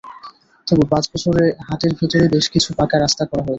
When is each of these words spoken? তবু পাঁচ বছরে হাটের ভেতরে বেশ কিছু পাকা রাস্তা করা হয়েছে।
তবু 0.67 0.83
পাঁচ 0.91 1.05
বছরে 1.13 1.43
হাটের 1.67 1.91
ভেতরে 1.99 2.25
বেশ 2.33 2.45
কিছু 2.53 2.69
পাকা 2.79 2.95
রাস্তা 2.97 3.23
করা 3.25 3.41
হয়েছে। 3.41 3.49